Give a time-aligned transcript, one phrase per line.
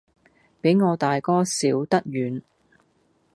[0.61, 2.41] 比我大哥小得遠，